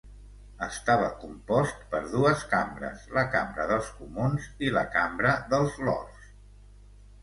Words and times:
Estava 0.67 1.09
compost 1.23 1.83
per 1.91 2.01
dues 2.15 2.47
cambres: 2.55 3.05
la 3.19 3.27
Cambra 3.37 3.69
dels 3.75 3.95
Comuns 4.01 4.51
i 4.69 4.77
la 4.81 4.89
Cambra 4.99 5.39
dels 5.57 5.83
Lords. 5.89 6.31